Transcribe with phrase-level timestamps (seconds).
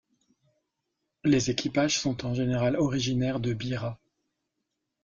[1.23, 3.99] Les équipages sont en général originaires de Bira.